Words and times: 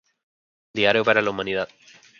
Diario 0.73 1.03
para 1.05 1.21
la 1.21 1.29
humanidad". 1.29 1.69